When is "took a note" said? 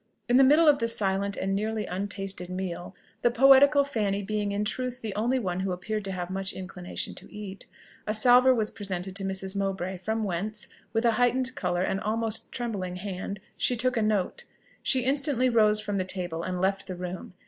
13.77-14.45